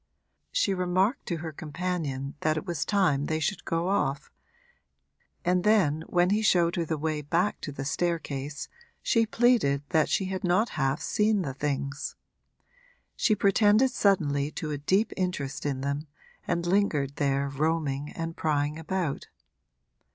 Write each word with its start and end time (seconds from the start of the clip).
She 0.51 0.73
remarked 0.73 1.27
to 1.27 1.37
her 1.45 1.51
companion 1.51 2.33
that 2.39 2.57
it 2.57 2.65
was 2.65 2.85
time 2.85 3.27
they 3.27 3.39
should 3.39 3.63
go 3.65 3.87
off, 3.87 4.31
and 5.45 5.63
then 5.63 6.01
when 6.07 6.31
he 6.31 6.41
showed 6.41 6.75
her 6.75 6.85
the 6.85 6.97
way 6.97 7.21
back 7.21 7.61
to 7.61 7.71
the 7.71 7.85
staircase 7.85 8.67
she 9.03 9.27
pleaded 9.27 9.83
that 9.89 10.09
she 10.09 10.25
had 10.25 10.43
not 10.43 10.69
half 10.69 11.01
seen 11.03 11.43
the 11.43 11.53
things. 11.53 12.15
She 13.15 13.35
pretended 13.35 13.91
suddenly 13.91 14.49
to 14.53 14.71
a 14.71 14.79
deep 14.79 15.13
interest 15.15 15.67
in 15.67 15.81
them, 15.81 16.07
and 16.47 16.65
lingered 16.65 17.17
there 17.17 17.47
roaming 17.47 18.11
and 18.13 18.35
prying 18.35 18.79
about. 18.79 19.27